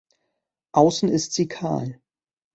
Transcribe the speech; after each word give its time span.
Außen 0.71 1.09
ist 1.09 1.33
sie 1.33 1.47
kahl. 1.47 2.01